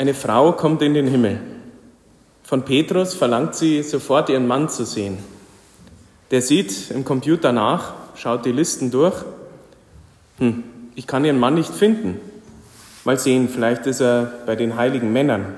Eine 0.00 0.14
Frau 0.14 0.52
kommt 0.52 0.80
in 0.80 0.94
den 0.94 1.06
Himmel. 1.06 1.38
Von 2.42 2.64
Petrus 2.64 3.12
verlangt 3.12 3.54
sie 3.54 3.82
sofort 3.82 4.30
ihren 4.30 4.46
Mann 4.46 4.70
zu 4.70 4.86
sehen. 4.86 5.18
Der 6.30 6.40
sieht 6.40 6.90
im 6.90 7.04
Computer 7.04 7.52
nach, 7.52 7.92
schaut 8.14 8.46
die 8.46 8.52
Listen 8.52 8.90
durch. 8.90 9.14
Hm, 10.38 10.64
ich 10.94 11.06
kann 11.06 11.26
ihren 11.26 11.38
Mann 11.38 11.52
nicht 11.52 11.70
finden. 11.70 12.18
Mal 13.04 13.18
sehen, 13.18 13.50
vielleicht 13.50 13.86
ist 13.86 14.00
er 14.00 14.32
bei 14.46 14.56
den 14.56 14.74
heiligen 14.74 15.12
Männern. 15.12 15.54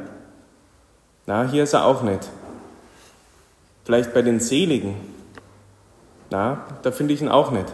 Na, 1.27 1.48
hier 1.48 1.62
ist 1.62 1.74
er 1.74 1.84
auch 1.84 2.02
nicht. 2.02 2.29
Vielleicht 3.84 4.12
bei 4.12 4.22
den 4.22 4.40
Seligen. 4.40 4.96
Na, 6.30 6.66
da 6.82 6.90
finde 6.90 7.14
ich 7.14 7.22
ihn 7.22 7.29
auch 7.29 7.52
nicht. 7.52 7.72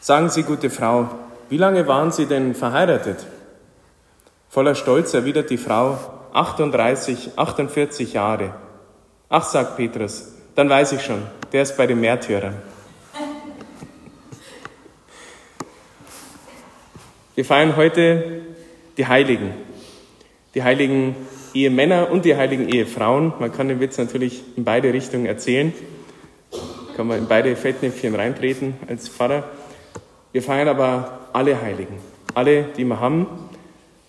Sagen 0.00 0.30
Sie, 0.30 0.42
gute 0.42 0.68
Frau, 0.68 1.10
wie 1.48 1.58
lange 1.58 1.86
waren 1.86 2.10
Sie 2.10 2.26
denn 2.26 2.56
verheiratet? 2.56 3.24
Voller 4.48 4.74
Stolz 4.74 5.12
erwidert 5.12 5.50
die 5.50 5.58
Frau, 5.58 5.98
38, 6.32 7.32
48 7.36 8.14
Jahre. 8.14 8.54
Ach, 9.28 9.44
sagt 9.44 9.76
Petrus, 9.76 10.34
dann 10.54 10.70
weiß 10.70 10.92
ich 10.92 11.02
schon, 11.02 11.22
der 11.52 11.62
ist 11.62 11.76
bei 11.76 11.86
den 11.86 12.00
Märtyrern. 12.00 12.54
Wir 17.34 17.44
feiern 17.44 17.76
heute 17.76 18.40
die 18.96 19.06
Heiligen. 19.06 19.52
Die 20.54 20.62
heiligen 20.62 21.14
Ehemänner 21.54 22.10
und 22.10 22.24
die 22.24 22.34
heiligen 22.34 22.68
Ehefrauen. 22.68 23.32
Man 23.38 23.52
kann 23.52 23.68
den 23.68 23.80
Witz 23.80 23.98
natürlich 23.98 24.42
in 24.56 24.64
beide 24.64 24.92
Richtungen 24.92 25.26
erzählen. 25.26 25.72
Kann 26.96 27.06
man 27.06 27.18
in 27.18 27.28
beide 27.28 27.54
Fettnäpfchen 27.54 28.14
reintreten 28.14 28.74
als 28.88 29.08
Pfarrer. 29.08 29.44
Wir 30.32 30.42
feiern 30.42 30.68
aber 30.68 31.28
alle 31.32 31.60
Heiligen. 31.60 31.98
Alle, 32.34 32.64
die 32.76 32.84
wir 32.84 32.98
haben. 32.98 33.26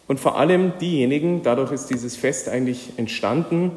Und 0.10 0.20
vor 0.20 0.40
allem 0.40 0.74
diejenigen, 0.82 1.43
dadurch 1.43 1.71
ist 1.71 1.91
dieses 1.91 2.15
Fest 2.15 2.49
eigentlich 2.49 2.93
entstanden, 2.98 3.71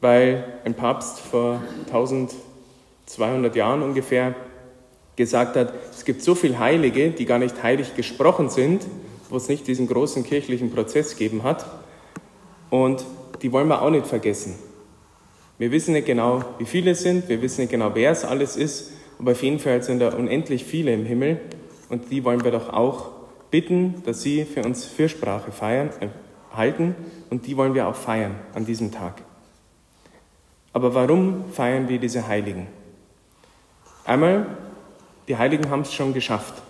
weil 0.00 0.44
ein 0.64 0.74
Papst 0.74 1.18
vor 1.18 1.60
1200 1.86 3.56
Jahren 3.56 3.82
ungefähr 3.82 4.36
gesagt 5.16 5.56
hat, 5.56 5.74
es 5.90 6.04
gibt 6.04 6.22
so 6.22 6.36
viele 6.36 6.60
Heilige, 6.60 7.10
die 7.10 7.24
gar 7.24 7.40
nicht 7.40 7.60
heilig 7.60 7.96
gesprochen 7.96 8.50
sind, 8.50 8.86
wo 9.30 9.36
es 9.36 9.48
nicht 9.48 9.66
diesen 9.66 9.88
großen 9.88 10.22
kirchlichen 10.22 10.70
Prozess 10.70 11.16
gegeben 11.16 11.42
hat. 11.42 11.66
Und 12.70 13.04
die 13.42 13.50
wollen 13.50 13.66
wir 13.66 13.82
auch 13.82 13.90
nicht 13.90 14.06
vergessen. 14.06 14.54
Wir 15.58 15.72
wissen 15.72 15.94
nicht 15.94 16.06
genau, 16.06 16.44
wie 16.58 16.66
viele 16.66 16.92
es 16.92 17.02
sind, 17.02 17.28
wir 17.28 17.42
wissen 17.42 17.62
nicht 17.62 17.70
genau, 17.72 17.90
wer 17.94 18.12
es 18.12 18.24
alles 18.24 18.56
ist, 18.56 18.92
aber 19.18 19.32
auf 19.32 19.42
jeden 19.42 19.58
Fall 19.58 19.82
sind 19.82 19.98
da 19.98 20.14
unendlich 20.14 20.64
viele 20.64 20.94
im 20.94 21.04
Himmel 21.04 21.40
und 21.88 22.12
die 22.12 22.22
wollen 22.22 22.44
wir 22.44 22.52
doch 22.52 22.72
auch 22.72 23.23
bitten, 23.54 24.02
dass 24.04 24.20
sie 24.20 24.44
für 24.44 24.64
uns 24.64 24.84
Fürsprache 24.84 25.52
feiern, 25.52 25.90
äh, 26.00 26.08
halten 26.52 26.96
und 27.30 27.46
die 27.46 27.56
wollen 27.56 27.72
wir 27.72 27.86
auch 27.86 27.94
feiern 27.94 28.34
an 28.52 28.66
diesem 28.66 28.90
Tag. 28.90 29.22
Aber 30.72 30.92
warum 30.92 31.44
feiern 31.52 31.88
wir 31.88 32.00
diese 32.00 32.26
Heiligen? 32.26 32.66
Einmal, 34.04 34.48
die 35.28 35.36
Heiligen 35.36 35.70
haben 35.70 35.82
es 35.82 35.94
schon 35.94 36.12
geschafft. 36.12 36.62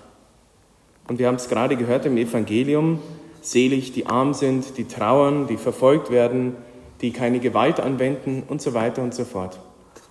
Und 1.09 1.19
wir 1.19 1.27
haben 1.27 1.37
es 1.37 1.49
gerade 1.49 1.79
gehört 1.79 2.05
im 2.05 2.19
Evangelium, 2.19 2.99
selig 3.41 3.93
die 3.93 4.05
arm 4.05 4.35
sind, 4.35 4.77
die 4.77 4.85
trauern, 4.85 5.47
die 5.47 5.57
verfolgt 5.57 6.11
werden, 6.11 6.55
die 7.01 7.13
keine 7.13 7.41
Gewalt 7.41 7.81
anwenden 7.81 8.43
und 8.47 8.61
so 8.61 8.75
weiter 8.75 9.03
und 9.03 9.15
so 9.15 9.25
fort. 9.25 9.59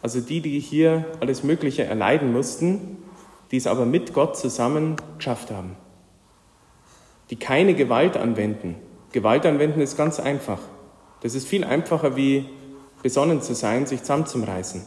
Also 0.02 0.22
die, 0.22 0.42
die 0.42 0.60
hier 0.60 1.06
alles 1.20 1.44
Mögliche 1.44 1.84
erleiden 1.84 2.34
mussten, 2.34 2.98
die 3.52 3.58
es 3.58 3.68
aber 3.68 3.86
mit 3.86 4.16
Gott 4.16 4.36
zusammen 4.38 4.96
geschafft 5.20 5.52
haben. 5.52 5.76
Die 7.30 7.36
keine 7.36 7.74
Gewalt 7.74 8.18
anwenden. 8.18 8.76
Gewalt 9.12 9.46
anwenden 9.46 9.82
ist 9.82 9.98
ganz 9.98 10.20
einfach. 10.20 10.60
Das 11.22 11.36
ist 11.36 11.48
viel 11.48 11.64
einfacher 11.64 12.16
wie 12.16 12.46
besonnen 13.02 13.42
zu 13.42 13.56
sein, 13.56 13.86
sich 13.86 14.02
zusammenzureißen. 14.02 14.86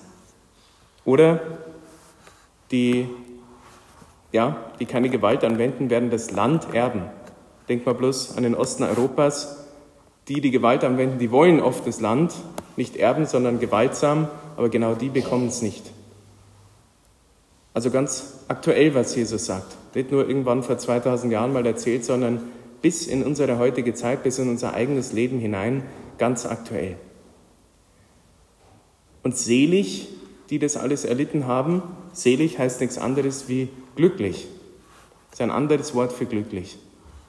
Oder 1.04 1.40
die 2.70 3.08
ja, 4.32 4.56
die 4.78 4.84
keine 4.86 5.08
Gewalt 5.08 5.44
anwenden, 5.44 5.88
werden 5.88 6.10
das 6.10 6.30
Land 6.30 6.74
erben. 6.74 7.02
Denkt 7.68 7.86
mal 7.86 7.94
bloß 7.94 8.36
an 8.36 8.42
den 8.42 8.54
Osten 8.54 8.82
Europas. 8.82 9.64
Die, 10.28 10.40
die 10.40 10.50
Gewalt 10.50 10.84
anwenden, 10.84 11.18
die 11.18 11.30
wollen 11.30 11.60
oft 11.60 11.86
das 11.86 12.00
Land 12.00 12.34
nicht 12.76 12.96
erben, 12.96 13.26
sondern 13.26 13.60
gewaltsam, 13.60 14.28
aber 14.56 14.68
genau 14.68 14.94
die 14.94 15.08
bekommen 15.08 15.48
es 15.48 15.62
nicht. 15.62 15.90
Also 17.76 17.90
ganz 17.90 18.38
aktuell, 18.48 18.94
was 18.94 19.14
Jesus 19.14 19.44
sagt. 19.44 19.76
Nicht 19.94 20.10
nur 20.10 20.26
irgendwann 20.26 20.62
vor 20.62 20.78
2000 20.78 21.30
Jahren 21.30 21.52
mal 21.52 21.66
erzählt, 21.66 22.06
sondern 22.06 22.40
bis 22.80 23.06
in 23.06 23.22
unsere 23.22 23.58
heutige 23.58 23.92
Zeit, 23.92 24.22
bis 24.22 24.38
in 24.38 24.48
unser 24.48 24.72
eigenes 24.72 25.12
Leben 25.12 25.38
hinein, 25.38 25.82
ganz 26.16 26.46
aktuell. 26.46 26.96
Und 29.22 29.36
selig, 29.36 30.08
die 30.48 30.58
das 30.58 30.78
alles 30.78 31.04
erlitten 31.04 31.46
haben, 31.46 31.82
selig 32.14 32.58
heißt 32.58 32.80
nichts 32.80 32.96
anderes 32.96 33.46
wie 33.46 33.68
glücklich. 33.94 34.46
Das 35.30 35.40
ist 35.40 35.42
ein 35.42 35.50
anderes 35.50 35.94
Wort 35.94 36.14
für 36.14 36.24
glücklich. 36.24 36.78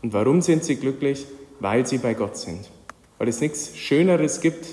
Und 0.02 0.14
warum 0.14 0.42
sind 0.42 0.64
sie 0.64 0.78
glücklich? 0.78 1.26
Weil 1.60 1.86
sie 1.86 1.98
bei 1.98 2.14
Gott 2.14 2.38
sind. 2.38 2.70
Weil 3.18 3.28
es 3.28 3.42
nichts 3.42 3.76
Schöneres 3.76 4.40
gibt. 4.40 4.66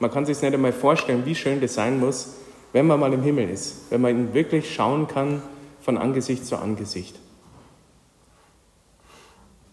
Man 0.00 0.10
kann 0.10 0.26
sich 0.26 0.42
nicht 0.42 0.52
einmal 0.52 0.74
vorstellen, 0.74 1.24
wie 1.24 1.34
schön 1.34 1.62
das 1.62 1.72
sein 1.72 1.98
muss, 1.98 2.34
wenn 2.74 2.86
man 2.86 3.00
mal 3.00 3.14
im 3.14 3.22
Himmel 3.22 3.48
ist, 3.48 3.90
wenn 3.90 4.02
man 4.02 4.10
ihn 4.10 4.34
wirklich 4.34 4.74
schauen 4.74 5.06
kann 5.08 5.40
von 5.80 5.96
Angesicht 5.96 6.44
zu 6.44 6.56
Angesicht. 6.56 7.18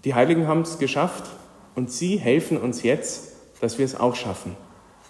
Die 0.06 0.14
Heiligen 0.14 0.48
haben 0.48 0.62
es 0.62 0.80
geschafft 0.80 1.26
und 1.76 1.92
sie 1.92 2.16
helfen 2.16 2.58
uns 2.58 2.84
jetzt, 2.84 3.34
dass 3.60 3.78
wir 3.78 3.86
es 3.86 4.00
auch 4.00 4.16
schaffen. 4.16 4.56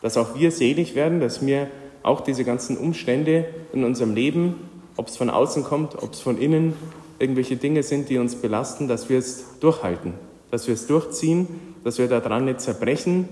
Dass 0.02 0.18
auch 0.18 0.36
wir 0.36 0.52
selig 0.52 0.96
werden, 0.96 1.20
dass 1.20 1.46
wir 1.46 1.70
auch 2.02 2.22
diese 2.22 2.44
ganzen 2.44 2.78
Umstände 2.78 3.46
in 3.72 3.84
unserem 3.84 4.16
Leben 4.16 4.56
ob 4.98 5.08
es 5.08 5.18
von 5.18 5.30
außen 5.30 5.64
kommt, 5.64 6.02
ob 6.02 6.14
es 6.14 6.20
von 6.20 6.38
innen 6.38 6.76
irgendwelche 7.20 7.56
Dinge 7.56 7.84
sind, 7.84 8.10
die 8.10 8.18
uns 8.18 8.36
belasten, 8.36 8.88
dass 8.88 9.10
wir 9.10 9.18
es 9.18 9.60
durchhalten, 9.60 10.14
dass 10.50 10.68
wir 10.68 10.74
es 10.74 10.88
durchziehen, 10.88 11.48
dass 11.84 11.98
wir 11.98 12.08
daran 12.08 12.46
nicht 12.46 12.62
zerbrechen 12.62 13.30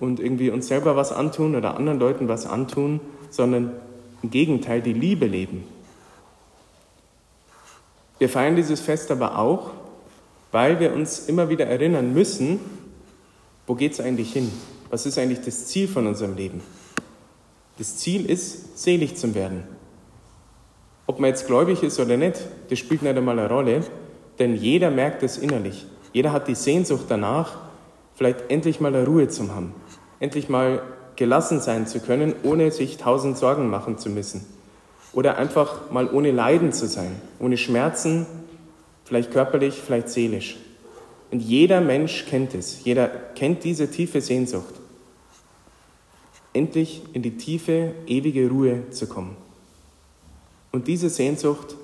und 0.00 0.20
irgendwie 0.20 0.50
uns 0.50 0.68
selber 0.68 0.96
was 0.96 1.12
antun 1.12 1.56
oder 1.56 1.76
anderen 1.76 1.98
Leuten 1.98 2.28
was 2.28 2.46
antun, 2.46 3.00
sondern 3.30 3.72
im 4.22 4.30
Gegenteil 4.30 4.82
die 4.82 4.92
Liebe 4.92 5.26
leben. 5.26 5.64
Wir 8.18 8.28
feiern 8.28 8.56
dieses 8.56 8.80
Fest 8.80 9.10
aber 9.10 9.38
auch, 9.38 9.70
weil 10.50 10.80
wir 10.80 10.92
uns 10.92 11.28
immer 11.28 11.48
wieder 11.48 11.66
erinnern 11.66 12.12
müssen, 12.12 12.58
wo 13.66 13.74
geht 13.74 13.92
es 13.92 14.00
eigentlich 14.00 14.32
hin? 14.32 14.50
Was 14.90 15.06
ist 15.06 15.18
eigentlich 15.18 15.44
das 15.44 15.66
Ziel 15.66 15.86
von 15.86 16.06
unserem 16.06 16.34
Leben? 16.34 16.62
Das 17.78 17.96
Ziel 17.98 18.28
ist, 18.28 18.78
selig 18.78 19.16
zu 19.16 19.34
werden, 19.34 19.64
ob 21.06 21.20
man 21.20 21.30
jetzt 21.30 21.46
gläubig 21.46 21.82
ist 21.82 22.00
oder 22.00 22.16
nicht, 22.16 22.40
das 22.68 22.78
spielt 22.78 23.02
nicht 23.02 23.16
einmal 23.16 23.38
eine 23.38 23.48
Rolle, 23.48 23.84
denn 24.38 24.56
jeder 24.56 24.90
merkt 24.90 25.22
es 25.22 25.38
innerlich. 25.38 25.86
Jeder 26.12 26.32
hat 26.32 26.48
die 26.48 26.54
Sehnsucht 26.54 27.04
danach, 27.08 27.56
vielleicht 28.14 28.50
endlich 28.50 28.80
mal 28.80 28.94
eine 28.94 29.06
Ruhe 29.06 29.28
zu 29.28 29.54
haben, 29.54 29.74
endlich 30.18 30.48
mal 30.48 30.82
gelassen 31.18 31.60
sein 31.60 31.88
zu 31.88 31.98
können, 31.98 32.32
ohne 32.44 32.70
sich 32.70 32.96
tausend 32.96 33.36
Sorgen 33.36 33.68
machen 33.68 33.98
zu 33.98 34.08
müssen. 34.08 34.46
Oder 35.12 35.36
einfach 35.36 35.90
mal 35.90 36.08
ohne 36.08 36.30
Leiden 36.30 36.72
zu 36.72 36.86
sein, 36.86 37.20
ohne 37.40 37.56
Schmerzen, 37.56 38.24
vielleicht 39.04 39.32
körperlich, 39.32 39.82
vielleicht 39.84 40.10
seelisch. 40.10 40.56
Und 41.32 41.40
jeder 41.40 41.80
Mensch 41.80 42.26
kennt 42.26 42.54
es, 42.54 42.84
jeder 42.84 43.08
kennt 43.08 43.64
diese 43.64 43.90
tiefe 43.90 44.20
Sehnsucht, 44.20 44.74
endlich 46.52 47.02
in 47.12 47.22
die 47.22 47.36
tiefe, 47.36 47.94
ewige 48.06 48.48
Ruhe 48.48 48.88
zu 48.90 49.08
kommen. 49.08 49.36
Und 50.70 50.86
diese 50.86 51.10
Sehnsucht, 51.10 51.74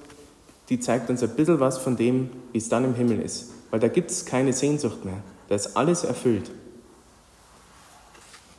die 0.68 0.78
zeigt 0.78 1.10
uns 1.10 1.24
ein 1.24 1.34
bisschen 1.34 1.58
was 1.58 1.78
von 1.78 1.96
dem, 1.96 2.30
wie 2.52 2.58
es 2.58 2.68
dann 2.68 2.84
im 2.84 2.94
Himmel 2.94 3.20
ist. 3.20 3.50
Weil 3.70 3.80
da 3.80 3.88
gibt 3.88 4.12
es 4.12 4.24
keine 4.24 4.52
Sehnsucht 4.52 5.04
mehr. 5.04 5.22
Da 5.48 5.56
ist 5.56 5.76
alles 5.76 6.04
erfüllt. 6.04 6.52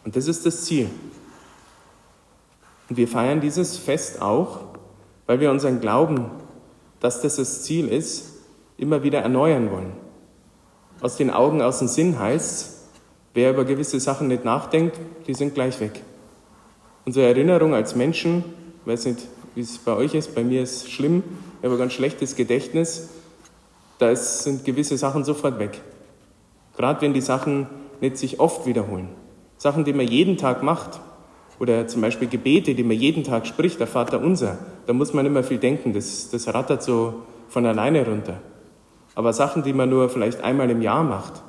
Und 0.06 0.16
das 0.16 0.28
ist 0.28 0.46
das 0.46 0.64
Ziel. 0.64 0.90
Und 2.90 2.96
wir 2.96 3.08
feiern 3.08 3.42
dieses 3.42 3.78
Fest 3.78 4.22
auch, 4.22 4.60
weil 5.26 5.40
wir 5.40 5.52
unseren 5.52 5.82
Glauben, 5.82 6.30
dass 7.00 7.22
das 7.22 7.36
das 7.36 7.64
Ziel 7.64 7.90
ist, 7.90 8.32
immer 8.78 9.04
wieder 9.04 9.20
erneuern 9.20 9.72
wollen. 9.72 9.94
Aus 11.02 11.18
den 11.18 11.32
Augen, 11.32 11.62
aus 11.62 11.80
dem 11.80 11.88
Sinn 11.88 12.20
heißt 12.20 12.76
wer 13.34 13.52
über 13.52 13.66
gewisse 13.66 14.00
Sachen 14.00 14.30
nicht 14.30 14.46
nachdenkt, 14.46 14.98
die 15.28 15.34
sind 15.34 15.54
gleich 15.54 15.80
weg. 15.82 16.02
Unsere 17.06 17.28
Erinnerung 17.28 17.76
als 17.76 17.94
Menschen, 17.94 18.44
ich 18.82 18.88
weiß 18.88 19.06
nicht, 19.06 19.28
wie 19.54 19.62
es 19.62 19.78
bei 19.78 19.94
euch 19.94 20.16
ist. 20.16 20.34
Bei 20.34 20.44
mir 20.44 20.64
ist 20.64 20.84
es 20.84 20.90
schlimm, 20.90 21.22
ich 21.60 21.66
habe 21.66 21.76
ein 21.76 21.80
ganz 21.80 21.94
schlechtes 21.94 22.36
Gedächtnis. 22.36 23.10
Da 24.00 24.16
sind 24.16 24.66
gewisse 24.66 24.98
Sachen 24.98 25.24
sofort 25.24 25.60
weg. 25.60 25.82
Gerade 26.78 27.02
wenn 27.02 27.14
die 27.14 27.22
Sachen 27.22 27.68
nicht 28.02 28.18
sich 28.18 28.40
oft 28.40 28.66
wiederholen. 28.66 29.10
Sachen, 29.58 29.86
die 29.86 29.94
man 29.94 30.08
jeden 30.08 30.38
Tag 30.38 30.64
macht. 30.64 31.00
Oder 31.60 31.88
zum 31.88 32.02
Beispiel 32.02 32.28
Gebete, 32.28 32.76
die 32.76 32.84
man 32.84 32.98
jeden 32.98 33.24
Tag 33.24 33.48
spricht, 33.48 33.80
der 33.80 33.88
Vater 33.88 34.20
unser. 34.20 34.58
Da 34.88 34.94
muss 34.94 35.14
man 35.14 35.26
immer 35.26 35.42
viel 35.42 35.58
denken, 35.58 35.94
das, 35.94 36.30
das 36.30 36.54
rattert 36.54 36.84
so 36.84 37.22
von 37.48 37.66
alleine 37.66 38.06
runter. 38.06 38.42
Aber 39.16 39.32
Sachen, 39.32 39.64
die 39.64 39.72
man 39.72 39.90
nur 39.90 40.10
vielleicht 40.10 40.44
einmal 40.44 40.70
im 40.70 40.82
Jahr 40.82 41.04
macht, 41.04 41.42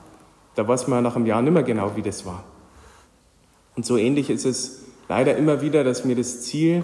Da 0.54 0.66
weiß 0.66 0.88
man 0.88 1.04
nach 1.04 1.16
einem 1.16 1.26
Jahr 1.26 1.42
nicht 1.42 1.52
mehr 1.52 1.62
genau, 1.62 1.96
wie 1.96 2.02
das 2.02 2.24
war. 2.24 2.42
Und 3.76 3.84
so 3.84 3.98
ähnlich 3.98 4.30
ist 4.30 4.46
es 4.46 4.84
leider 5.08 5.36
immer 5.36 5.60
wieder, 5.60 5.84
dass 5.84 6.08
wir 6.08 6.16
das 6.16 6.40
Ziel, 6.42 6.82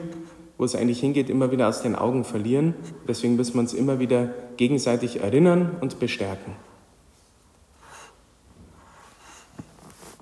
wo 0.59 0.65
es 0.65 0.75
eigentlich 0.75 1.01
hingeht, 1.01 1.31
immer 1.31 1.51
wieder 1.51 1.69
aus 1.69 1.81
den 1.81 1.97
Augen 1.97 2.25
verlieren. 2.25 2.75
Deswegen 3.09 3.37
müssen 3.37 3.55
wir 3.55 3.61
uns 3.61 3.73
immer 3.73 3.99
wieder 3.99 4.35
gegenseitig 4.59 5.21
erinnern 5.21 5.77
und 5.81 5.99
bestärken. 5.99 6.53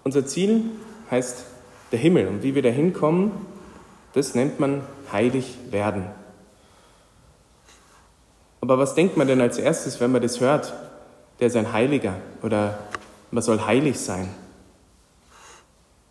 Unser 0.05 0.25
Ziel 0.27 0.63
heißt 1.11 1.45
der 1.93 1.99
Himmel. 1.99 2.29
Und 2.29 2.43
wie 2.43 2.55
wir 2.55 2.63
da 2.63 2.69
hinkommen, 2.69 3.33
das 4.13 4.35
nennt 4.35 4.61
man 4.61 4.83
heilig 5.13 5.57
werden. 5.71 6.05
Aber 8.61 8.79
was 8.79 8.95
denkt 8.95 9.17
man 9.17 9.27
denn 9.27 9.41
als 9.41 9.59
erstes, 9.59 10.01
wenn 10.01 10.13
man 10.13 10.23
das 10.23 10.41
hört? 10.41 10.73
Der 11.39 11.47
ist 11.47 11.57
ein 11.57 11.73
Heiliger 11.73 12.15
oder 12.43 12.79
man 13.31 13.43
soll 13.43 13.61
heilig 13.65 13.99
sein. 13.99 14.29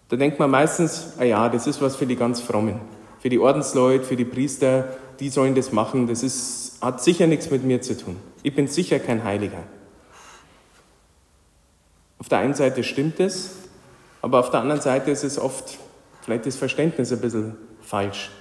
Da 0.09 0.17
denkt 0.17 0.39
man 0.39 0.49
meistens, 0.49 1.13
ah 1.19 1.23
ja, 1.23 1.49
das 1.49 1.67
ist 1.67 1.81
was 1.81 1.95
für 1.95 2.07
die 2.07 2.15
ganz 2.15 2.41
Frommen, 2.41 2.81
für 3.19 3.29
die 3.29 3.37
Ordensleute, 3.37 4.03
für 4.03 4.15
die 4.15 4.25
Priester, 4.25 4.95
die 5.19 5.29
sollen 5.29 5.53
das 5.53 5.71
machen, 5.71 6.07
das 6.07 6.23
ist, 6.23 6.79
hat 6.81 7.03
sicher 7.03 7.27
nichts 7.27 7.51
mit 7.51 7.63
mir 7.63 7.81
zu 7.81 7.95
tun. 7.95 8.15
Ich 8.41 8.55
bin 8.55 8.67
sicher 8.67 8.97
kein 8.97 9.23
Heiliger. 9.23 9.63
Auf 12.17 12.27
der 12.27 12.39
einen 12.39 12.55
Seite 12.55 12.83
stimmt 12.83 13.19
es, 13.19 13.51
aber 14.21 14.39
auf 14.39 14.49
der 14.49 14.61
anderen 14.61 14.81
Seite 14.81 15.11
ist 15.11 15.23
es 15.23 15.39
oft 15.39 15.77
vielleicht 16.21 16.45
das 16.45 16.55
Verständnis 16.55 17.11
ein 17.11 17.21
bisschen 17.21 17.55
falsch. 17.81 18.31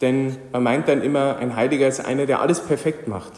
Denn 0.00 0.36
man 0.52 0.64
meint 0.64 0.88
dann 0.88 1.00
immer, 1.02 1.36
ein 1.36 1.54
Heiliger 1.54 1.86
ist 1.86 2.04
einer, 2.04 2.26
der 2.26 2.40
alles 2.40 2.60
perfekt 2.60 3.06
macht. 3.06 3.32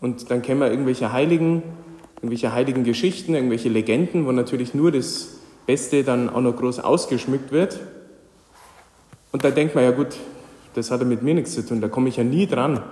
Und 0.00 0.30
dann 0.30 0.42
kennen 0.42 0.60
wir 0.60 0.70
irgendwelche 0.70 1.12
Heiligen, 1.12 1.62
irgendwelche 2.16 2.52
heiligen 2.52 2.84
Geschichten, 2.84 3.34
irgendwelche 3.34 3.68
Legenden, 3.68 4.26
wo 4.26 4.32
natürlich 4.32 4.74
nur 4.74 4.90
das 4.90 5.38
Beste 5.66 6.02
dann 6.02 6.28
auch 6.28 6.40
noch 6.40 6.56
groß 6.56 6.80
ausgeschmückt 6.80 7.52
wird. 7.52 7.78
Und 9.30 9.44
da 9.44 9.50
denkt 9.50 9.74
man, 9.74 9.84
ja 9.84 9.92
gut, 9.92 10.08
das 10.74 10.90
hat 10.90 11.00
ja 11.00 11.06
mit 11.06 11.22
mir 11.22 11.34
nichts 11.34 11.54
zu 11.54 11.64
tun, 11.64 11.80
da 11.80 11.88
komme 11.88 12.08
ich 12.08 12.16
ja 12.16 12.24
nie 12.24 12.46
dran. 12.46 12.82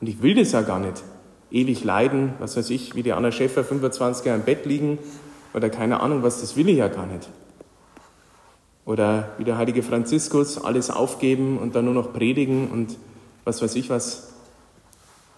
Und 0.00 0.06
ich 0.08 0.22
will 0.22 0.34
das 0.34 0.52
ja 0.52 0.62
gar 0.62 0.78
nicht. 0.78 1.02
Ewig 1.50 1.84
leiden, 1.84 2.34
was 2.38 2.56
weiß 2.56 2.70
ich, 2.70 2.94
wie 2.94 3.02
die 3.02 3.12
Anna 3.12 3.32
Schäfer 3.32 3.64
25 3.64 4.24
Jahre 4.26 4.38
im 4.38 4.44
Bett 4.44 4.64
liegen 4.64 4.98
oder 5.54 5.70
keine 5.70 6.00
Ahnung 6.00 6.22
was, 6.22 6.40
das 6.40 6.56
will 6.56 6.68
ich 6.68 6.76
ja 6.76 6.88
gar 6.88 7.06
nicht. 7.06 7.28
Oder 8.84 9.30
wie 9.38 9.44
der 9.44 9.56
heilige 9.56 9.82
Franziskus, 9.82 10.62
alles 10.62 10.90
aufgeben 10.90 11.58
und 11.58 11.74
dann 11.74 11.86
nur 11.86 11.94
noch 11.94 12.12
predigen 12.12 12.68
und 12.70 12.98
was 13.44 13.62
weiß 13.62 13.76
ich 13.76 13.88
was. 13.88 14.34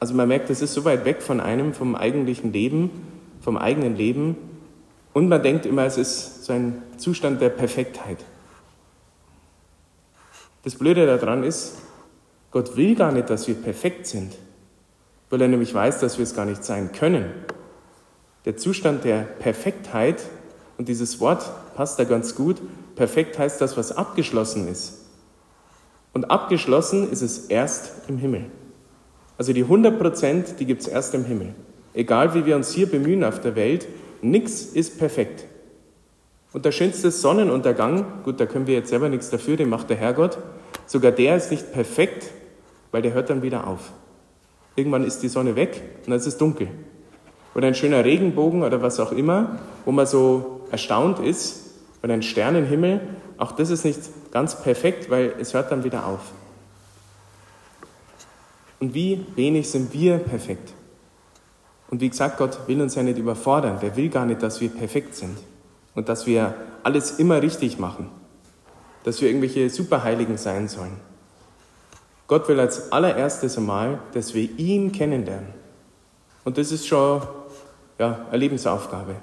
Also 0.00 0.14
man 0.14 0.26
merkt, 0.26 0.50
das 0.50 0.62
ist 0.62 0.74
so 0.74 0.84
weit 0.84 1.04
weg 1.04 1.22
von 1.22 1.40
einem, 1.40 1.74
vom 1.74 1.94
eigentlichen 1.94 2.52
Leben, 2.52 2.90
vom 3.40 3.56
eigenen 3.56 3.96
Leben. 3.96 4.36
Und 5.12 5.28
man 5.28 5.42
denkt 5.42 5.64
immer, 5.64 5.84
es 5.84 5.96
ist 5.96 6.44
so 6.44 6.52
ein 6.52 6.82
Zustand 6.96 7.40
der 7.40 7.50
Perfektheit. 7.50 8.18
Das 10.64 10.74
Blöde 10.74 11.06
daran 11.06 11.44
ist, 11.44 11.76
Gott 12.50 12.76
will 12.76 12.96
gar 12.96 13.12
nicht, 13.12 13.30
dass 13.30 13.46
wir 13.46 13.54
perfekt 13.54 14.06
sind, 14.06 14.34
weil 15.30 15.40
er 15.40 15.48
nämlich 15.48 15.72
weiß, 15.72 16.00
dass 16.00 16.18
wir 16.18 16.24
es 16.24 16.34
gar 16.34 16.44
nicht 16.44 16.64
sein 16.64 16.90
können. 16.92 17.26
Der 18.46 18.56
Zustand 18.56 19.04
der 19.04 19.22
Perfektheit, 19.22 20.22
und 20.78 20.88
dieses 20.88 21.20
Wort 21.20 21.50
passt 21.74 21.98
da 21.98 22.04
ganz 22.04 22.36
gut, 22.36 22.62
perfekt 22.94 23.38
heißt 23.38 23.60
das, 23.60 23.76
was 23.76 23.92
abgeschlossen 23.92 24.68
ist. 24.68 25.04
Und 26.12 26.30
abgeschlossen 26.30 27.10
ist 27.10 27.22
es 27.22 27.46
erst 27.46 28.08
im 28.08 28.18
Himmel. 28.18 28.44
Also 29.36 29.52
die 29.52 29.64
100 29.64 29.98
Prozent, 29.98 30.60
die 30.60 30.64
gibt 30.64 30.82
es 30.82 30.88
erst 30.88 31.12
im 31.14 31.24
Himmel. 31.24 31.54
Egal 31.92 32.34
wie 32.34 32.46
wir 32.46 32.56
uns 32.56 32.72
hier 32.72 32.88
bemühen 32.88 33.24
auf 33.24 33.40
der 33.40 33.56
Welt, 33.56 33.88
nichts 34.22 34.62
ist 34.62 34.98
perfekt. 34.98 35.44
Und 36.52 36.64
der 36.64 36.72
schönste 36.72 37.10
Sonnenuntergang, 37.10 38.22
gut, 38.22 38.38
da 38.38 38.46
können 38.46 38.68
wir 38.68 38.74
jetzt 38.74 38.90
selber 38.90 39.08
nichts 39.08 39.28
dafür, 39.28 39.56
den 39.56 39.68
macht 39.68 39.90
der 39.90 39.96
Herrgott, 39.96 40.38
sogar 40.86 41.10
der 41.10 41.36
ist 41.36 41.50
nicht 41.50 41.72
perfekt, 41.72 42.30
weil 42.92 43.02
der 43.02 43.12
hört 43.12 43.28
dann 43.28 43.42
wieder 43.42 43.66
auf. 43.66 43.92
Irgendwann 44.76 45.04
ist 45.04 45.22
die 45.24 45.28
Sonne 45.28 45.56
weg 45.56 45.82
und 46.04 46.10
dann 46.10 46.18
ist 46.18 46.26
es 46.26 46.38
dunkel. 46.38 46.68
Oder 47.56 47.68
ein 47.68 47.74
schöner 47.74 48.04
Regenbogen 48.04 48.62
oder 48.62 48.82
was 48.82 49.00
auch 49.00 49.12
immer, 49.12 49.58
wo 49.86 49.90
man 49.90 50.04
so 50.04 50.60
erstaunt 50.70 51.20
ist, 51.20 51.70
oder 52.02 52.12
ein 52.12 52.22
Sternenhimmel, 52.22 53.00
auch 53.38 53.52
das 53.52 53.70
ist 53.70 53.82
nicht 53.86 53.98
ganz 54.30 54.62
perfekt, 54.62 55.08
weil 55.08 55.32
es 55.40 55.54
hört 55.54 55.72
dann 55.72 55.82
wieder 55.82 56.04
auf. 56.04 56.20
Und 58.78 58.92
wie 58.92 59.24
wenig 59.36 59.70
sind 59.70 59.94
wir 59.94 60.18
perfekt? 60.18 60.74
Und 61.88 62.02
wie 62.02 62.10
gesagt, 62.10 62.36
Gott 62.36 62.58
will 62.66 62.82
uns 62.82 62.94
ja 62.94 63.02
nicht 63.02 63.16
überfordern. 63.16 63.80
Der 63.80 63.96
will 63.96 64.10
gar 64.10 64.26
nicht, 64.26 64.42
dass 64.42 64.60
wir 64.60 64.68
perfekt 64.68 65.14
sind 65.14 65.38
und 65.94 66.10
dass 66.10 66.26
wir 66.26 66.54
alles 66.82 67.12
immer 67.12 67.40
richtig 67.40 67.78
machen, 67.78 68.10
dass 69.04 69.22
wir 69.22 69.28
irgendwelche 69.28 69.70
Superheiligen 69.70 70.36
sein 70.36 70.68
sollen. 70.68 70.98
Gott 72.26 72.48
will 72.48 72.60
als 72.60 72.92
allererstes 72.92 73.56
einmal, 73.56 73.98
dass 74.12 74.34
wir 74.34 74.42
ihn 74.58 74.92
kennenlernen. 74.92 75.54
Und 76.44 76.58
das 76.58 76.70
ist 76.70 76.86
schon 76.86 77.22
ja, 77.98 78.26
eine 78.28 78.38
Lebensaufgabe. 78.38 79.16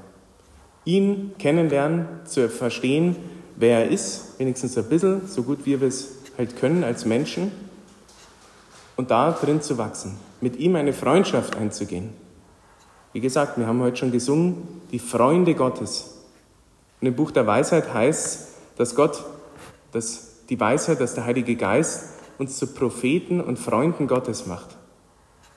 Ihn 0.85 1.33
kennenlernen, 1.39 2.07
zu 2.25 2.49
verstehen, 2.49 3.15
wer 3.55 3.85
er 3.85 3.89
ist, 3.89 4.39
wenigstens 4.39 4.77
ein 4.77 4.89
bisschen, 4.89 5.27
so 5.27 5.43
gut 5.43 5.65
wir 5.65 5.81
es 5.81 6.15
halt 6.37 6.57
können 6.57 6.83
als 6.83 7.05
Menschen 7.05 7.51
und 8.95 9.11
da 9.11 9.31
drin 9.31 9.61
zu 9.61 9.77
wachsen, 9.77 10.17
mit 10.41 10.57
ihm 10.57 10.75
eine 10.75 10.93
Freundschaft 10.93 11.55
einzugehen. 11.55 12.09
Wie 13.13 13.19
gesagt, 13.19 13.57
wir 13.57 13.67
haben 13.67 13.81
heute 13.81 13.97
schon 13.97 14.11
gesungen, 14.11 14.81
die 14.91 14.99
Freunde 14.99 15.53
Gottes. 15.53 16.15
Und 16.99 17.07
im 17.07 17.15
Buch 17.15 17.31
der 17.31 17.45
Weisheit 17.45 17.93
heißt, 17.93 18.49
dass 18.77 18.95
Gott, 18.95 19.23
dass 19.91 20.45
die 20.49 20.59
Weisheit, 20.59 20.99
dass 20.99 21.13
der 21.13 21.25
Heilige 21.25 21.55
Geist 21.55 22.09
uns 22.39 22.57
zu 22.57 22.67
Propheten 22.67 23.39
und 23.39 23.59
Freunden 23.59 24.07
Gottes 24.07 24.47
macht. 24.47 24.75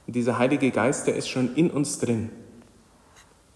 Und 0.07 0.15
dieser 0.15 0.39
Heilige 0.39 0.71
Geist, 0.71 1.07
der 1.07 1.17
ist 1.17 1.29
schon 1.29 1.55
in 1.57 1.71
uns 1.71 1.99
drin. 1.99 2.31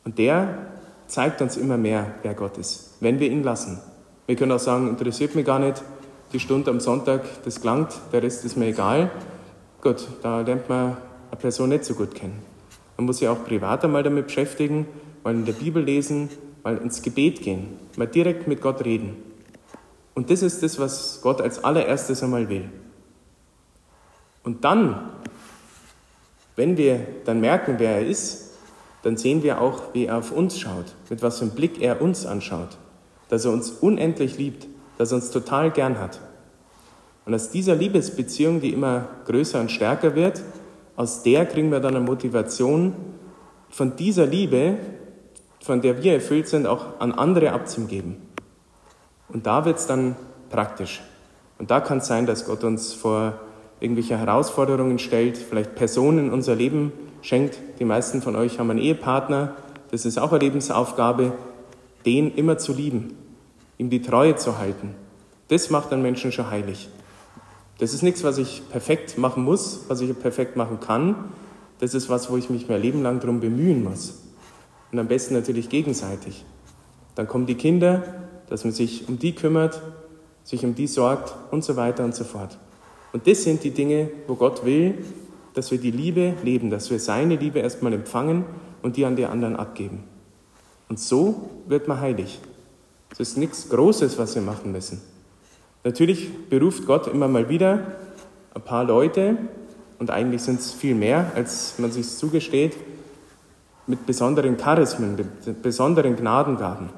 Und 0.05 0.19
der 0.19 0.67
zeigt 1.07 1.43
uns 1.43 1.57
immer 1.57 1.77
mehr, 1.77 2.15
wer 2.23 2.35
Gott 2.35 2.59
ist, 2.59 2.97
wenn 3.01 3.19
wir 3.21 3.31
ihn 3.31 3.43
lassen. 3.43 3.81
Wir 4.27 4.37
können 4.37 4.53
auch 4.53 4.61
sagen, 4.61 4.89
interessiert 4.89 5.35
mich 5.35 5.45
gar 5.45 5.59
nicht, 5.59 5.83
die 6.33 6.41
Stunde 6.41 6.71
am 6.71 6.81
Sonntag, 6.81 7.23
das 7.45 7.61
klangt, 7.61 7.93
der 8.13 8.23
Rest 8.23 8.45
ist 8.45 8.57
mir 8.57 8.67
egal. 8.67 9.11
Gut, 9.83 10.07
da 10.23 10.41
lernt 10.43 10.69
man 10.69 10.97
eine 11.31 11.41
Person 11.41 11.71
nicht 11.71 11.85
so 11.85 11.95
gut 11.95 12.15
kennen. 12.15 12.41
Man 12.97 13.07
muss 13.07 13.19
sich 13.19 13.29
auch 13.29 13.45
privat 13.45 13.85
einmal 13.85 14.03
damit 14.03 14.27
beschäftigen, 14.27 14.87
mal 15.25 15.35
in 15.35 15.45
der 15.45 15.53
Bibel 15.53 15.83
lesen, 15.83 16.29
mal 16.63 16.77
ins 16.77 17.03
Gebet 17.03 17.43
gehen, 17.43 17.79
mal 17.97 18.07
direkt 18.07 18.47
mit 18.47 18.61
Gott 18.61 18.85
reden. 18.85 19.17
Und 20.15 20.31
das 20.31 20.43
ist 20.43 20.63
das, 20.63 20.79
was 20.79 21.21
Gott 21.23 21.41
als 21.41 21.65
allererstes 21.65 22.23
einmal 22.23 22.49
will. 22.49 22.69
Und 24.45 24.65
dann, 24.65 25.11
wenn 26.57 26.77
wir 26.77 27.07
dann 27.25 27.41
merken, 27.41 27.77
wer 27.79 27.97
er 27.97 28.07
ist, 28.07 28.50
dann 29.03 29.17
sehen 29.17 29.43
wir 29.43 29.61
auch, 29.61 29.95
wie 29.95 30.07
er 30.07 30.19
auf 30.19 30.33
uns 30.33 30.59
schaut, 30.59 30.95
mit 31.09 31.23
was 31.23 31.39
für 31.39 31.45
einem 31.45 31.55
Blick 31.55 31.81
er 31.81 32.03
uns 32.03 32.27
anschaut, 32.27 32.79
dass 33.29 33.45
er 33.45 33.53
uns 33.53 33.71
unendlich 33.71 34.37
liebt, 34.39 34.67
dass 34.99 35.13
er 35.13 35.17
uns 35.17 35.31
total 35.31 35.71
gern 35.71 35.99
hat. 35.99 36.21
Und 37.25 37.35
aus 37.35 37.51
dieser 37.51 37.75
Liebesbeziehung, 37.75 38.61
die 38.61 38.73
immer 38.73 39.09
größer 39.27 39.61
und 39.61 39.71
stärker 39.71 40.15
wird, 40.15 40.43
aus 40.97 41.23
der 41.23 41.47
kriegen 41.47 41.71
wir 41.71 41.81
dann 41.81 41.97
eine 41.97 42.05
Motivation, 42.05 42.95
von 43.71 43.97
dieser 43.97 44.27
Liebe, 44.27 44.79
von 45.63 45.81
der 45.81 46.03
wir 46.03 46.15
erfüllt 46.15 46.49
sind, 46.49 46.67
auch 46.67 46.99
an 46.99 47.13
andere 47.13 47.53
abzugeben. 47.53 48.17
Und 49.29 49.47
da 49.47 49.65
wird 49.65 49.79
es 49.79 49.87
dann 49.87 50.17
praktisch. 50.51 51.01
Und 51.59 51.71
da 51.71 51.81
kann 51.81 51.99
es 51.99 52.07
sein, 52.07 52.27
dass 52.27 52.45
Gott 52.47 52.65
uns 52.65 52.93
vor 52.93 53.39
irgendwelche 53.81 54.17
Herausforderungen 54.17 54.99
stellt, 54.99 55.37
vielleicht 55.37 55.75
Personen 55.75 56.27
in 56.27 56.33
unser 56.33 56.55
Leben 56.55 56.93
schenkt. 57.23 57.59
Die 57.79 57.85
meisten 57.85 58.23
von 58.23 58.37
euch 58.37 58.59
haben 58.59 58.71
einen 58.71 58.81
Ehepartner. 58.81 59.57
Das 59.91 60.05
ist 60.05 60.19
auch 60.19 60.33
eine 60.33 60.41
Lebensaufgabe, 60.41 61.33
den 62.07 62.35
immer 62.35 62.59
zu 62.59 62.73
lieben, 62.73 63.17
ihm 63.79 63.91
die 63.91 64.03
Treue 64.03 64.37
zu 64.37 64.59
halten. 64.59 64.95
Das 65.49 65.71
macht 65.71 65.93
einen 65.93 66.03
Menschen 66.03 66.31
schon 66.31 66.51
heilig. 66.51 66.89
Das 67.79 67.95
ist 67.95 68.03
nichts, 68.03 68.23
was 68.23 68.39
ich 68.39 68.63
perfekt 68.71 69.17
machen 69.17 69.43
muss, 69.43 69.87
was 69.89 70.01
ich 70.01 70.19
perfekt 70.19 70.55
machen 70.55 70.81
kann. 70.81 71.17
Das 71.79 71.95
ist 71.95 72.11
was, 72.11 72.31
wo 72.31 72.37
ich 72.37 72.51
mich 72.51 72.69
mein 72.69 72.83
Leben 72.83 73.03
lang 73.03 73.21
darum 73.21 73.41
bemühen 73.41 73.83
muss. 73.83 74.23
Und 74.93 74.99
am 74.99 75.09
besten 75.09 75.35
natürlich 75.35 75.71
gegenseitig. 75.71 76.45
Dann 77.15 77.27
kommen 77.27 77.47
die 77.47 77.55
Kinder, 77.55 78.03
dass 78.49 78.65
man 78.65 78.73
sich 78.73 79.09
um 79.09 79.19
die 79.19 79.35
kümmert, 79.35 79.81
sich 80.45 80.65
um 80.65 80.75
die 80.75 80.87
sorgt 80.87 81.35
und 81.51 81.65
so 81.65 81.77
weiter 81.77 82.05
und 82.05 82.15
so 82.15 82.25
fort. 82.25 82.59
Und 83.13 83.27
das 83.27 83.43
sind 83.43 83.65
die 83.65 83.71
Dinge, 83.71 84.11
wo 84.27 84.35
Gott 84.35 84.65
will, 84.65 84.99
dass 85.55 85.71
wir 85.71 85.79
die 85.79 85.91
Liebe 85.91 86.35
leben, 86.43 86.71
dass 86.71 86.91
wir 86.91 87.01
seine 87.01 87.37
Liebe 87.37 87.59
erstmal 87.59 87.93
empfangen 87.93 88.45
und 88.83 88.97
die 88.97 89.05
an 89.05 89.17
die 89.17 89.27
anderen 89.27 89.57
abgeben. 89.57 90.05
Und 90.89 90.99
so 90.99 91.51
wird 91.67 91.89
man 91.89 92.01
heilig. 92.01 92.41
Es 93.11 93.21
ist 93.21 93.37
nichts 93.37 93.69
Großes, 93.69 94.19
was 94.19 94.35
wir 94.35 94.43
machen 94.43 94.73
müssen. 94.73 95.01
Natürlich 95.83 96.31
beruft 96.49 96.87
Gott 96.87 97.07
immer 97.09 97.27
mal 97.27 97.49
wieder 97.49 97.97
ein 98.55 98.63
paar 98.63 98.85
Leute, 98.85 99.39
und 100.01 100.11
eigentlich 100.11 100.43
sind 100.43 100.61
es 100.61 100.73
viel 100.73 100.95
mehr, 100.95 101.31
als 101.35 101.75
man 101.79 101.93
sich 101.93 102.09
zugesteht, 102.09 102.75
mit 103.87 104.07
besonderen 104.07 104.57
Charismen, 104.57 105.15
mit 105.15 105.63
besonderen 105.63 106.17
Gnadengaben, 106.17 106.89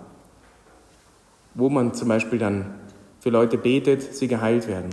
wo 1.54 1.68
man 1.68 1.94
zum 1.94 2.08
Beispiel 2.08 2.38
dann 2.38 2.74
für 3.18 3.30
Leute 3.30 3.58
betet, 3.58 4.14
sie 4.14 4.28
geheilt 4.28 4.68
werden, 4.68 4.90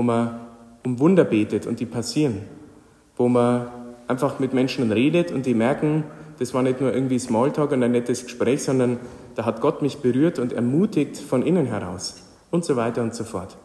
wo 0.00 0.02
man 0.02 0.40
um 0.82 0.98
Wunder 0.98 1.24
betet 1.24 1.66
und 1.66 1.78
die 1.78 1.84
passieren, 1.84 2.38
wo 3.18 3.28
man 3.28 3.66
einfach 4.08 4.38
mit 4.38 4.54
Menschen 4.54 4.90
redet 4.90 5.30
und 5.30 5.44
die 5.44 5.52
merken, 5.52 6.04
das 6.38 6.54
war 6.54 6.62
nicht 6.62 6.80
nur 6.80 6.94
irgendwie 6.94 7.18
Smalltalk 7.18 7.72
und 7.72 7.82
ein 7.82 7.90
nettes 7.92 8.24
Gespräch, 8.24 8.62
sondern 8.62 8.98
da 9.34 9.44
hat 9.44 9.60
Gott 9.60 9.82
mich 9.82 9.98
berührt 9.98 10.38
und 10.38 10.54
ermutigt 10.54 11.18
von 11.18 11.42
innen 11.42 11.66
heraus 11.66 12.26
und 12.50 12.64
so 12.64 12.76
weiter 12.76 13.02
und 13.02 13.14
so 13.14 13.24
fort. 13.24 13.58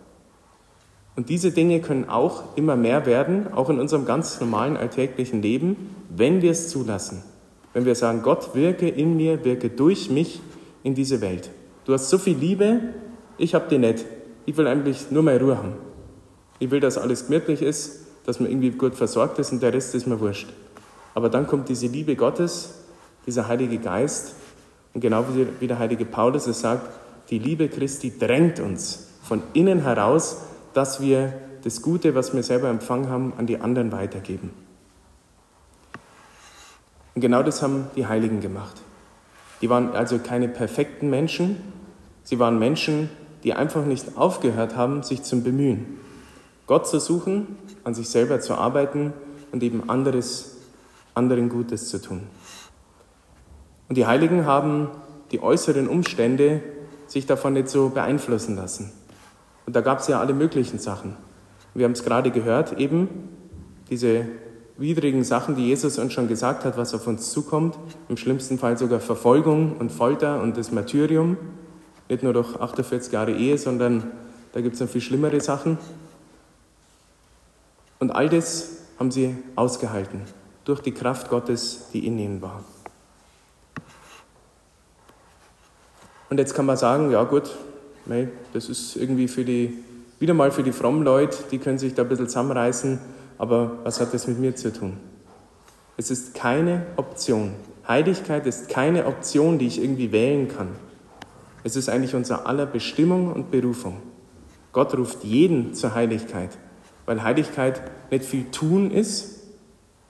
Und 1.15 1.30
diese 1.30 1.51
Dinge 1.51 1.80
können 1.80 2.10
auch 2.10 2.58
immer 2.58 2.75
mehr 2.75 3.06
werden, 3.06 3.54
auch 3.54 3.70
in 3.70 3.80
unserem 3.80 4.04
ganz 4.04 4.42
normalen 4.42 4.75
alltäglichen 4.75 5.42
Leben, 5.42 5.96
wenn 6.10 6.42
wir 6.42 6.51
es 6.51 6.68
zulassen. 6.68 7.24
Wenn 7.72 7.86
wir 7.86 7.96
sagen, 7.96 8.24
Gott 8.24 8.54
wirke 8.56 8.89
in 8.89 9.15
mir, 9.15 9.46
wirke 9.46 9.70
durch 9.70 10.10
mich 10.10 10.42
in 10.84 10.96
diese 10.96 11.22
Welt. 11.22 11.50
Du 11.86 11.94
hast 11.94 12.10
so 12.10 12.18
viel 12.18 12.36
Liebe, 12.36 12.82
ich 13.38 13.56
habe 13.56 13.70
die 13.70 13.77
nicht. 13.77 14.04
Ich 14.46 14.58
will 14.58 14.68
eigentlich 14.68 15.12
nur 15.12 15.24
mal 15.24 15.38
Ruhe 15.38 15.58
haben. 15.58 15.85
Ich 16.60 16.72
will, 16.72 16.80
dass 16.80 16.98
alles 16.98 17.28
gemütlich 17.28 17.62
ist, 17.62 18.00
dass 18.26 18.40
man 18.40 18.50
irgendwie 18.50 18.72
gut 18.72 18.96
versorgt 18.96 19.40
ist 19.40 19.52
und 19.52 19.62
der 19.62 19.74
Rest 19.74 19.94
ist 19.96 20.08
mir 20.08 20.20
wurscht. 20.20 20.48
Aber 21.14 21.30
dann 21.30 21.48
kommt 21.48 21.70
diese 21.70 21.88
Liebe 21.88 22.16
Gottes, 22.16 22.74
dieser 23.26 23.48
Heilige 23.48 23.78
Geist 23.78 24.36
und 24.94 25.02
genau 25.02 25.26
wie 25.60 25.68
der 25.68 25.80
heilige 25.80 26.06
Paulus 26.06 26.48
es 26.48 26.62
sagt, 26.62 26.90
die 27.30 27.40
Liebe 27.40 27.70
Christi 27.70 28.18
drängt 28.18 28.60
uns 28.60 29.08
von 29.24 29.42
innen 29.54 29.82
heraus 29.82 30.38
dass 30.76 31.02
wir 31.02 31.34
das 31.64 31.82
Gute, 31.82 32.14
was 32.14 32.36
wir 32.36 32.44
selber 32.44 32.70
empfangen 32.70 33.10
haben, 33.10 33.34
an 33.38 33.48
die 33.48 33.60
anderen 33.60 33.92
weitergeben. 33.92 34.52
Und 37.16 37.22
genau 37.22 37.42
das 37.42 37.62
haben 37.62 37.88
die 37.96 38.06
Heiligen 38.06 38.42
gemacht. 38.42 38.82
Die 39.62 39.70
waren 39.70 39.94
also 39.94 40.20
keine 40.20 40.50
perfekten 40.50 41.10
Menschen, 41.10 41.56
sie 42.24 42.40
waren 42.40 42.60
Menschen, 42.60 43.10
die 43.44 43.54
einfach 43.54 43.86
nicht 43.86 44.18
aufgehört 44.18 44.76
haben, 44.76 45.02
sich 45.02 45.24
zum 45.24 45.44
Bemühen. 45.44 45.98
Gott 46.67 46.88
zu 46.88 47.00
suchen, 47.00 47.57
an 47.84 47.93
sich 47.93 48.10
selber 48.10 48.39
zu 48.39 48.55
arbeiten 48.55 49.13
und 49.51 49.63
eben 49.63 49.89
anderes, 49.89 50.57
anderen 51.13 51.50
Gutes 51.50 51.89
zu 51.89 52.01
tun. 52.01 52.24
Und 53.88 53.95
die 53.95 54.05
Heiligen 54.05 54.45
haben 54.45 54.89
die 55.31 55.41
äußeren 55.41 55.88
Umstände 55.88 56.62
sich 57.07 57.25
davon 57.25 57.53
nicht 57.53 57.69
so 57.69 57.89
beeinflussen 57.89 58.55
lassen. 58.55 58.91
Und 59.65 59.75
da 59.75 59.81
gab 59.81 60.00
es 60.00 60.07
ja 60.07 60.19
alle 60.19 60.34
möglichen 60.34 60.79
Sachen. 60.79 61.15
Wir 61.74 61.86
haben 61.86 61.91
es 61.91 62.03
gerade 62.03 62.31
gehört, 62.31 62.79
eben 62.79 63.10
diese 63.89 64.25
widrigen 64.77 65.24
Sachen, 65.24 65.55
die 65.55 65.67
Jesus 65.67 66.00
uns 66.00 66.13
schon 66.13 66.27
gesagt 66.27 66.65
hat, 66.65 66.77
was 66.77 66.93
auf 66.93 67.07
uns 67.07 67.31
zukommt. 67.31 67.77
Im 68.10 68.17
schlimmsten 68.17 68.57
Fall 68.57 68.77
sogar 68.77 69.00
Verfolgung 69.00 69.77
und 69.77 69.91
Folter 69.91 70.41
und 70.41 70.57
das 70.57 70.72
Martyrium. 70.72 71.38
Nicht 72.10 72.24
nur 72.24 72.34
durch 72.34 72.60
48 72.60 73.12
Jahre 73.12 73.31
Ehe, 73.34 73.57
sondern 73.57 74.12
da 74.53 74.62
gibt 74.62 74.75
es 74.75 74.81
noch 74.81 74.89
viel 74.89 75.01
schlimmere 75.01 75.39
Sachen. 75.41 75.77
Und 78.00 78.12
all 78.12 78.30
das 78.30 78.70
haben 79.00 79.12
sie 79.12 79.36
ausgehalten 79.56 80.22
durch 80.64 80.82
die 80.82 80.92
Kraft 80.92 81.30
Gottes, 81.30 81.90
die 81.94 82.06
in 82.06 82.18
ihnen 82.18 82.42
war. 82.42 82.64
Und 86.30 86.40
jetzt 86.40 86.56
kann 86.56 86.66
man 86.66 86.75
sagen, 86.75 87.12
ja 87.12 87.24
gut, 87.24 87.56
das 88.54 88.70
ist 88.70 88.96
irgendwie 88.96 89.28
für 89.28 89.46
die, 89.46 89.78
wieder 90.20 90.34
mal 90.34 90.52
für 90.52 90.64
die 90.64 90.72
frommen 90.72 91.04
Leute, 91.04 91.38
die 91.52 91.60
können 91.60 91.78
sich 91.78 91.94
da 91.94 92.02
ein 92.02 92.10
bisschen 92.10 92.28
zusammenreißen, 92.28 93.00
aber 93.38 93.80
was 93.84 94.00
hat 94.00 94.14
das 94.14 94.28
mit 94.28 94.40
mir 94.40 94.56
zu 94.56 94.74
tun? 94.74 94.98
Es 95.98 96.12
ist 96.12 96.34
keine 96.34 96.88
Option. 96.98 97.54
Heiligkeit 97.88 98.46
ist 98.48 98.68
keine 98.70 99.06
Option, 99.06 99.60
die 99.60 99.68
ich 99.68 99.82
irgendwie 99.82 100.12
wählen 100.12 100.48
kann. 100.48 100.70
Es 101.64 101.75
ist 101.75 101.90
eigentlich 101.90 102.16
unser 102.16 102.48
aller 102.48 102.66
Bestimmung 102.66 103.32
und 103.32 103.52
Berufung. 103.52 103.98
Gott 104.72 104.96
ruft 104.98 105.24
jeden 105.24 105.74
zur 105.74 105.96
Heiligkeit, 105.96 106.50
weil 107.06 107.24
Heiligkeit 107.24 107.82
nicht 108.12 108.26
viel 108.26 108.46
tun 108.52 108.92
ist, 108.92 109.42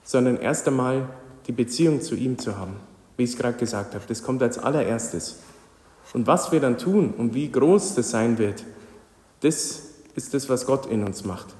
sondern 0.04 0.36
erst 0.36 0.66
einmal 0.68 1.08
die 1.46 1.52
Beziehung 1.52 2.00
zu 2.00 2.14
ihm 2.14 2.38
zu 2.38 2.58
haben, 2.58 2.76
wie 3.16 3.24
ich 3.24 3.30
es 3.30 3.36
gerade 3.36 3.58
gesagt 3.58 3.94
habe. 3.94 4.04
Das 4.06 4.22
kommt 4.22 4.42
als 4.42 4.58
allererstes. 4.58 5.38
Und 6.14 6.26
was 6.26 6.52
wir 6.52 6.60
dann 6.60 6.78
tun 6.78 7.12
und 7.16 7.34
wie 7.34 7.50
groß 7.50 7.94
das 7.94 8.10
sein 8.10 8.38
wird, 8.38 8.64
das 9.40 9.82
ist 10.14 10.34
das, 10.34 10.48
was 10.48 10.66
Gott 10.66 10.86
in 10.86 11.04
uns 11.04 11.24
macht. 11.24 11.54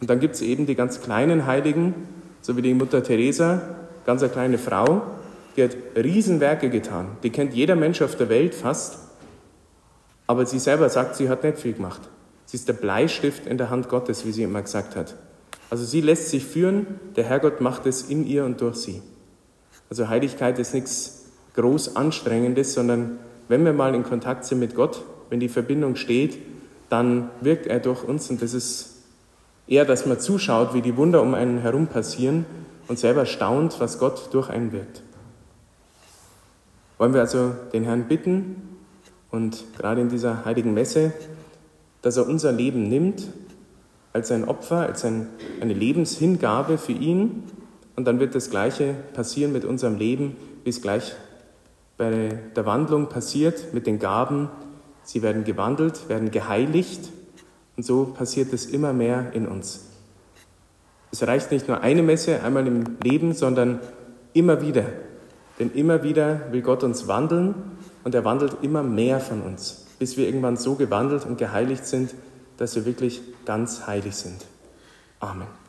Und 0.00 0.10
dann 0.10 0.20
gibt 0.20 0.34
es 0.34 0.42
eben 0.42 0.66
die 0.66 0.74
ganz 0.74 1.00
kleinen 1.00 1.46
Heiligen, 1.46 1.94
so 2.42 2.56
wie 2.56 2.62
die 2.62 2.74
Mutter 2.74 3.02
Teresa, 3.02 3.62
ganz 4.04 4.22
eine 4.22 4.30
kleine 4.30 4.58
Frau, 4.58 5.02
die 5.56 5.64
hat 5.64 5.76
Riesenwerke 5.96 6.68
getan. 6.68 7.16
Die 7.22 7.30
kennt 7.30 7.54
jeder 7.54 7.76
Mensch 7.76 8.02
auf 8.02 8.14
der 8.16 8.28
Welt 8.28 8.54
fast. 8.54 8.98
Aber 10.26 10.44
sie 10.44 10.58
selber 10.58 10.90
sagt, 10.90 11.16
sie 11.16 11.28
hat 11.28 11.44
nicht 11.44 11.58
viel 11.58 11.72
gemacht. 11.72 12.02
Sie 12.56 12.60
ist 12.60 12.68
der 12.68 12.72
Bleistift 12.72 13.46
in 13.46 13.58
der 13.58 13.68
Hand 13.68 13.90
Gottes, 13.90 14.24
wie 14.24 14.32
sie 14.32 14.42
immer 14.42 14.62
gesagt 14.62 14.96
hat. 14.96 15.14
Also 15.68 15.84
sie 15.84 16.00
lässt 16.00 16.30
sich 16.30 16.42
führen, 16.42 16.86
der 17.14 17.24
Herrgott 17.24 17.60
macht 17.60 17.84
es 17.84 18.04
in 18.04 18.26
ihr 18.26 18.46
und 18.46 18.62
durch 18.62 18.76
sie. 18.76 19.02
Also 19.90 20.08
Heiligkeit 20.08 20.58
ist 20.58 20.72
nichts 20.72 21.26
groß 21.54 21.96
Anstrengendes, 21.96 22.72
sondern 22.72 23.18
wenn 23.48 23.62
wir 23.66 23.74
mal 23.74 23.94
in 23.94 24.04
Kontakt 24.04 24.46
sind 24.46 24.58
mit 24.58 24.74
Gott, 24.74 25.04
wenn 25.28 25.38
die 25.38 25.50
Verbindung 25.50 25.96
steht, 25.96 26.38
dann 26.88 27.28
wirkt 27.42 27.66
er 27.66 27.78
durch 27.78 28.02
uns 28.02 28.30
und 28.30 28.40
das 28.40 28.54
ist 28.54 29.02
eher, 29.68 29.84
dass 29.84 30.06
man 30.06 30.18
zuschaut, 30.18 30.72
wie 30.72 30.80
die 30.80 30.96
Wunder 30.96 31.20
um 31.20 31.34
einen 31.34 31.58
herum 31.58 31.88
passieren 31.88 32.46
und 32.88 32.98
selber 32.98 33.26
staunt, 33.26 33.80
was 33.80 33.98
Gott 33.98 34.30
durch 34.32 34.48
einen 34.48 34.72
wirkt. 34.72 35.02
Wollen 36.96 37.12
wir 37.12 37.20
also 37.20 37.54
den 37.74 37.84
Herrn 37.84 38.04
bitten 38.08 38.78
und 39.30 39.62
gerade 39.76 40.00
in 40.00 40.08
dieser 40.08 40.46
heiligen 40.46 40.72
Messe, 40.72 41.12
dass 42.06 42.16
er 42.16 42.28
unser 42.28 42.52
Leben 42.52 42.84
nimmt 42.84 43.26
als 44.12 44.30
ein 44.30 44.44
Opfer, 44.44 44.86
als 44.86 45.04
ein, 45.04 45.26
eine 45.60 45.74
Lebenshingabe 45.74 46.78
für 46.78 46.92
ihn 46.92 47.42
und 47.96 48.04
dann 48.06 48.20
wird 48.20 48.36
das 48.36 48.48
Gleiche 48.48 48.94
passieren 49.12 49.52
mit 49.52 49.64
unserem 49.64 49.96
Leben, 49.96 50.36
wie 50.62 50.70
es 50.70 50.80
gleich 50.80 51.16
bei 51.96 52.38
der 52.54 52.64
Wandlung 52.64 53.08
passiert 53.08 53.74
mit 53.74 53.88
den 53.88 53.98
Gaben. 53.98 54.48
Sie 55.02 55.20
werden 55.20 55.42
gewandelt, 55.42 56.08
werden 56.08 56.30
geheiligt 56.30 57.10
und 57.76 57.82
so 57.82 58.04
passiert 58.04 58.52
es 58.52 58.66
immer 58.66 58.92
mehr 58.92 59.32
in 59.32 59.48
uns. 59.48 59.86
Es 61.10 61.26
reicht 61.26 61.50
nicht 61.50 61.66
nur 61.66 61.80
eine 61.80 62.04
Messe 62.04 62.40
einmal 62.44 62.68
im 62.68 62.84
Leben, 63.02 63.32
sondern 63.32 63.80
immer 64.32 64.62
wieder. 64.62 64.84
Denn 65.58 65.72
immer 65.72 66.04
wieder 66.04 66.52
will 66.52 66.62
Gott 66.62 66.84
uns 66.84 67.08
wandeln 67.08 67.56
und 68.04 68.14
er 68.14 68.24
wandelt 68.24 68.58
immer 68.62 68.84
mehr 68.84 69.18
von 69.18 69.42
uns, 69.42 69.85
bis 69.98 70.16
wir 70.16 70.26
irgendwann 70.26 70.56
so 70.56 70.74
gewandelt 70.74 71.24
und 71.24 71.38
geheiligt 71.38 71.86
sind, 71.86 72.14
dass 72.58 72.74
wir 72.74 72.84
wirklich 72.84 73.20
ganz 73.44 73.86
heilig 73.86 74.16
sind. 74.16 74.44
Amen. 75.20 75.65